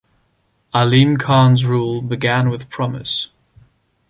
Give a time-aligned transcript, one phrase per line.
[0.73, 3.29] Alim Khan's rule began with promise.